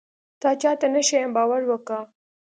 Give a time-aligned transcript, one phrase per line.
[0.41, 1.99] تا چاته نه ښيم باور وکه.